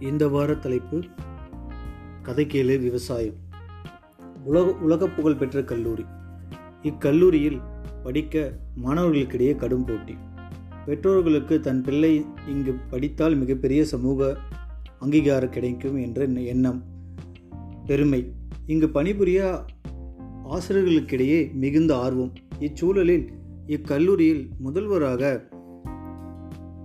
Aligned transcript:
இந்த 0.00 0.28
வார 0.28 0.54
தலைப்பு 0.54 1.02
கதைக்கேளு 2.22 2.80
விவசாயம். 2.80 3.34
உலக 4.44 4.72
உலக 4.72 5.08
புகழ் 5.08 5.34
பெற்ற 5.34 5.62
கல்லூரி. 5.62 6.04
இக்கல்லூரியில் 6.82 7.60
படிக்க 8.02 8.58
மாணவர்களுக்கிடையே 8.84 9.56
கடும் 9.56 9.84
போட்டி. 9.84 10.16
பெற்றோர்களுக்கு 10.86 11.60
தன் 11.60 11.82
பிள்ளை 11.82 12.24
இங்கு 12.48 12.74
படித்தால் 12.90 13.34
மிகப்பெரிய 13.34 13.84
சமூக 13.84 14.36
அங்கீகாரம் 14.98 15.50
கிடைக்கும் 15.50 15.96
என்ற 15.96 16.24
எண்ணம் 16.24 16.82
பெருமை. 17.86 18.32
இங்கு 18.66 18.88
பணிபுரிய 18.88 19.64
ஆசிரியர்களுக்கிடையே 20.44 21.52
மிகுந்த 21.52 21.96
ஆர்வம். 21.96 22.32
இச்சூழலில் 22.60 23.28
இக்கல்லூரியில் 23.66 24.48
முதல்வராக 24.58 25.48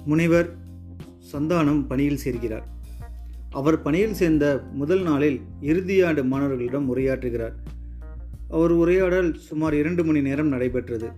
முனைவர் 0.06 0.56
சந்தானம் 1.34 1.88
பணியில் 1.88 2.20
சேர்கிறார். 2.26 2.64
அவர் 3.52 3.82
பணியில் 3.82 4.14
சேர்ந்த 4.14 4.64
முதல் 4.74 5.02
நாளில் 5.02 5.42
இறுதியாண்டு 5.62 6.24
மாணவர்களிடம் 6.26 6.96
உரையாற்றுகிறார். 6.96 7.56
அவர் 8.50 8.72
உரையாடல் 8.72 9.34
சுமார் 9.34 9.74
இரண்டு 9.74 10.06
மணி 10.06 10.22
நேரம் 10.22 10.48
நடைபெற்றது. 10.48 11.10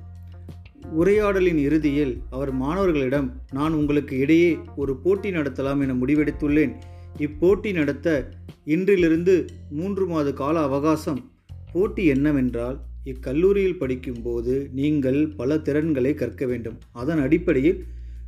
உரையாடலின் 0.92 1.58
இறுதியில் 1.58 2.22
அவர் 2.30 2.52
மாணவர்களிடம் 2.52 3.34
நான் 3.52 3.73
உங்களுக்கு 3.73 4.18
இடையே 4.18 4.58
ஒரு 4.76 4.96
போட்டி 4.96 5.32
நடத்தலாம் 5.32 5.82
என 5.82 5.94
முடிவெடுத்துள்ளேன். 5.94 6.73
இப்போட்டி 7.18 7.73
நடத்த 7.73 8.30
இன்றிலிருந்து 8.66 9.48
மூன்று 9.70 10.08
மாத 10.08 10.34
கால 10.34 10.62
அவகாசம். 10.62 11.31
போட்டி 11.73 12.06
என்னவென்றால் 12.06 12.80
இக்கல்லூரியில் 13.06 13.78
படிக்கும்போது 13.78 14.70
நீங்கள் 14.73 15.28
பல 15.28 15.59
திறன்களை 15.59 16.14
கற்க 16.14 16.45
வேண்டும். 16.45 16.78
அதன் 16.92 17.20
அடிப்படையில் 17.20 17.84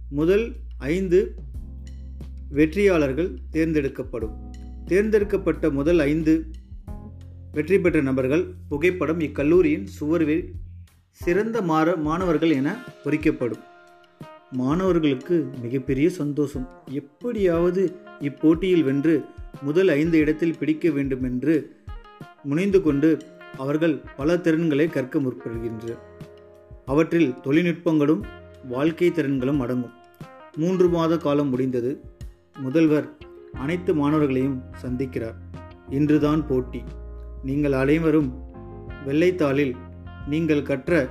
முதல் 0.10 0.54
ஐந்து 0.78 1.36
வெற்றியாளர்கள் 2.50 3.38
தேர்ந்தெடுக்கப்படும். 3.52 4.54
தேர்ந்தெடுக்கப்பட்ட 4.86 5.70
முதல் 5.70 6.00
ஐந்து 6.00 6.46
வெற்றி 7.52 7.80
பெற்ற 7.80 8.02
நபர்கள் 8.02 8.54
புகைப்படம் 8.70 9.20
இக்கல்லூரியின் 9.20 9.84
சுவரில் 9.84 10.52
சிறந்த 11.12 11.62
மாற 11.62 11.96
மாணவர்கள் 11.96 12.50
என 12.50 12.84
பொறிக்கப்படும். 13.04 13.64
மாணவர்களுக்கு 14.52 15.48
மிகப்பெரிய 15.62 16.10
சந்தோஷம். 16.10 16.70
எப்படியாவது 16.90 17.96
இப்போட்டியில் 18.20 18.84
வென்று 18.84 19.24
முதல் 19.62 19.88
ஐந்து 19.88 20.18
இடத்தில் 20.18 20.58
பிடிக்க 20.60 20.90
வேண்டும் 20.90 21.24
என்று 21.24 21.76
முனைந்து 22.44 22.82
கொண்டு 22.82 23.18
அவர்கள் 23.58 24.02
பல 24.18 24.38
திறன்களை 24.38 24.88
கற்க 24.88 25.20
முற்படுகின்றனர். 25.20 25.98
அவற்றில் 26.86 27.34
தொழில்நுட்பங்களும் 27.44 28.22
வாழ்க்கை 28.68 29.10
திறன்களும் 29.10 29.58
அடங்கும். 29.58 29.92
மூன்று 30.56 30.90
மாத 30.90 31.18
காலம் 31.18 31.50
முடிந்தது. 31.50 32.02
முதல்வர் 32.60 33.18
அனைத்து 33.54 33.96
மாணவர்களையும் 33.96 34.64
சந்திக்கிறார். 34.82 35.36
இன்றுதான் 35.90 36.48
போட்டி. 36.48 36.84
நீங்கள் 37.44 37.72
அனைவரும் 37.72 38.34
வெள்ளைத்தாளில் 39.06 39.76
நீங்கள் 40.28 40.62
கற்ற 40.62 41.08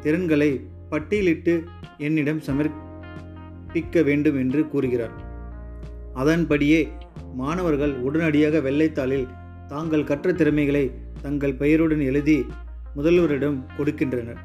திறன்களை 0.00 0.66
பட்டியலிட்டு 0.90 1.62
என்னிடம் 1.98 2.40
சமர்ப்பிக்க 2.40 4.04
வேண்டும் 4.04 4.38
என்று 4.38 4.68
கூறுகிறார். 4.68 5.10
அதன்படியே 6.14 6.88
மாணவர்கள் 7.34 7.94
உடனடியாக 7.94 8.58
வெள்ளைத்தாளில் 8.58 9.26
தாங்கள் 9.66 10.04
கற்ற 10.04 10.32
திறமைகளை 10.32 10.92
தங்கள் 11.22 11.54
பெயருடன் 11.54 12.00
எழுதி 12.00 12.46
முதல்வரிடம் 12.96 13.58
கொடுக்கின்றனர். 13.78 14.38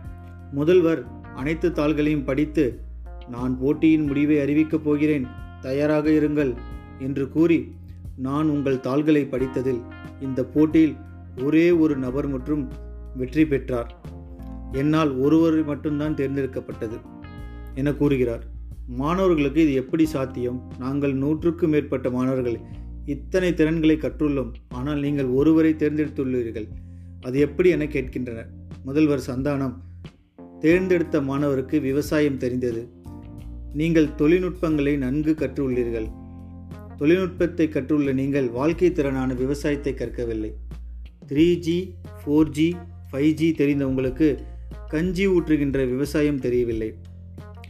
முதல்வர் 0.52 1.06
அனைத்து 1.36 1.72
தாள்களையும் 1.72 2.24
படித்து 2.24 2.80
நான் 3.30 3.60
போட்டியின் 3.60 4.06
முடிவை 4.06 4.38
அறிவிக்கப் 4.38 4.84
போகிறேன். 4.84 5.48
தயாராக 5.62 6.10
இருங்கள் 6.10 6.54
என்று 7.00 7.30
கூறி 7.30 7.72
நான் 8.18 8.50
உங்கள் 8.50 8.80
தாள்களை 8.80 9.26
படித்ததில் 9.26 9.82
இந்த 10.22 10.46
போட்டியில் 10.46 10.96
ஒரே 11.44 11.72
ஒரு 11.72 11.98
நபர் 11.98 12.28
மற்றும் 12.28 12.70
வெற்றி 13.18 13.48
பெற்றார். 13.48 13.96
என்னால் 14.72 15.12
ஒருவர் 15.16 15.66
மட்டும்தான் 15.66 16.14
தேர்ந்தெடுக்கப்பட்டது 16.14 16.98
என 17.76 17.94
கூறுகிறார். 17.94 18.44
மாணவர்களுக்கு 18.88 19.62
இது 19.62 19.74
எப்படி 19.74 20.06
சாத்தியம்? 20.06 20.72
நாங்கள் 20.80 21.14
நூற்றுக்கும் 21.14 21.70
மேற்பட்ட 21.70 22.10
மாணவர்கள் 22.10 22.58
இத்தனை 23.06 23.54
திறன்களை 23.54 23.96
கற்றுள்ளோம். 23.96 24.54
ஆனால் 24.70 25.00
நீங்கள் 25.00 25.26
ஒருவரை 25.26 25.76
தேர்ந்தெடுத்துள்ளீர்கள். 25.78 26.68
அது 27.22 27.40
எப்படி 27.40 27.70
என 27.70 27.86
கேட்கின்றனர். 27.86 28.50
முதல்வர் 28.84 29.28
சந்தானம் 29.28 29.76
தேர்ந்தெடுத்த 30.60 31.22
மாணவருக்கு 31.22 31.82
விவசாயம் 31.82 32.38
தெரிந்தது. 32.38 32.99
நீங்கள் 33.74 34.16
தொழில்நுட்பங்களை 34.16 34.98
நன்கு 34.98 35.32
கற்றுள்ளீர்கள். 35.32 36.10
தொழில்நுட்பத்தை 36.98 37.70
கற்றுள்ள 37.70 38.12
நீங்கள் 38.12 38.50
வாழ்க்கை 38.50 38.92
திறனான 38.92 39.34
விவசாயத்தை 39.34 39.94
கற்கவில்லை. 39.94 40.52
Three 41.28 41.60
G 41.60 41.94
four 42.24 42.50
G 42.50 42.76
five 43.12 43.34
G 43.34 43.52
தெரிந்த 43.52 43.88
உங்களுக்கு 43.88 44.40
கஞ்சி 44.90 45.28
ஊற்றுகின்ற 45.28 45.88
விவசாயம் 45.88 46.40
தெரியவில்லை. 46.40 46.94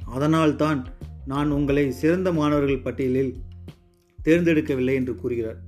அதனால்தான் 0.05 0.87
நான் 1.25 1.51
உங்களை 1.51 1.91
சிறந்த 1.91 2.31
மாணவர்கள் 2.31 2.81
பட்டியலில் 2.81 3.37
தேர்ந்தெடுக்கவில்லை 4.25 4.93
என்று 4.93 5.15
கூறுகிறார். 5.15 5.59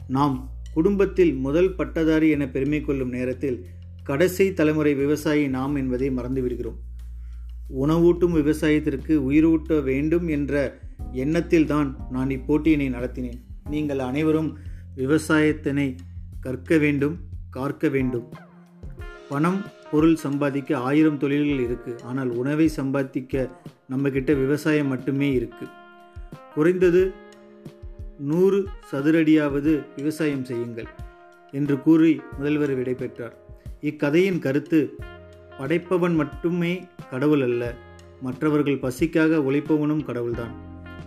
நாம் 0.00 0.50
குடும்பத்தில் 0.74 1.34
முதல் 1.34 1.74
பட்டதாரி 1.74 2.30
என 2.30 2.48
பெருமை 2.48 2.80
கொள்ளும் 2.80 3.08
நேரத்தில் 3.08 3.64
கடைசி 4.04 4.52
தலைமுறை 4.52 4.94
விவசாயி 4.94 5.48
நாம் 5.48 5.76
என்பதை 5.76 6.10
மறந்துவிடுகிறோம். 6.10 6.78
உணவூட்டும் 7.82 8.34
விவசாயத்திற்கு 8.40 9.14
உயிரூட்ட 9.30 9.82
வேண்டும் 9.82 10.28
என்ற 10.28 10.54
எண்ணத்தில் 11.12 11.66
தான் 11.66 11.88
நான் 12.10 12.30
இப்போட்டியினை 12.30 12.88
நடத்தினேன். 12.96 13.40
நீங்கள் 13.70 13.98
அனைவரும் 13.98 14.50
விவசாயத்தினை 14.96 15.88
கற்க 16.40 16.78
வேண்டும் 16.78 17.16
காக்க 17.50 17.88
வேண்டும். 17.88 18.28
பணம் 19.28 19.60
பொருள் 19.90 20.16
சம்பாதிக்க 20.16 20.78
ஆயிரம் 20.78 21.18
தொழில்கள் 21.18 21.62
இருக்குது 21.66 22.02
ஆனால் 22.02 22.30
உணவை 22.30 22.68
சம்பாதிக்க 22.68 23.48
நம்மக்கிட்ட 23.90 24.30
விவசாயம் 24.34 24.88
மட்டுமே 24.88 25.28
இருக்குது 25.38 25.76
குறைந்தது 26.54 27.02
நூறு 28.30 28.58
சதுரடியாவது 28.90 29.72
விவசாயம் 29.96 30.44
செய்யுங்கள் 30.44 30.90
என்று 31.52 31.76
கூறி 31.82 32.20
முதல்வர் 32.38 32.74
விடைபெற்றார். 32.78 33.36
இக்கதையின் 33.80 34.38
கருத்து 34.38 34.80
படைப்பவன் 35.60 36.14
மட்டுமே 36.14 36.88
கடவுள் 37.10 37.42
அல்ல. 37.42 37.74
மற்றவர்கள் 38.22 38.78
பசிக்காக 38.78 39.36
உழைப்பவனும் 39.36 40.04
கடவுள்தான். 40.04 40.52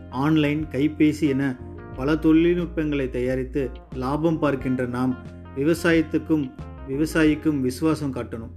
ஆன்லைன் 0.09 0.65
கைபேசி 0.71 1.21
என 1.21 1.59
பல 1.95 2.15
தொழில்நுட்பங்களை 2.15 3.09
தயாரித்து 3.09 3.71
லாபம் 3.95 4.39
பார்க்கின்ற 4.39 4.85
நாம் 4.85 5.17
விவசாயத்துக்கும் 5.55 6.51
விவசாயிக்கும் 6.87 7.61
விசுவாசம் 7.61 8.15
காட்டணும். 8.15 8.51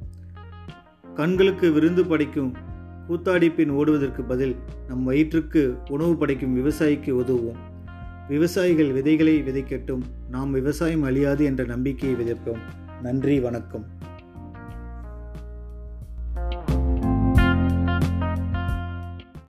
கண்களுக்கு 1.14 1.72
விருந்து 1.72 2.04
படைக்கும் 2.04 2.54
கூத்தாடிப்பின் 3.08 3.68
ஓடுவதற்கு 3.68 4.22
பதில் 4.22 4.56
நம் 4.88 5.04
வயிற்றுக்கு 5.04 5.76
உணவு 5.90 6.16
படைக்கும் 6.16 6.56
விவசாயிக்கு 6.56 7.12
உதவுவோம். 7.12 7.58
விவசாயிகள் 8.28 8.92
விதைகளை 8.92 9.42
விதைக்கட்டும் 9.42 10.00
நாம் 10.30 10.50
விவசாயம் 10.52 11.02
அழியாது 11.02 11.44
என்ற 11.44 11.64
நம்பிக்கையை 11.64 12.18
விதைப்போம். 12.20 12.60
நன்றி 13.02 13.40
வணக்கம். 13.40 13.95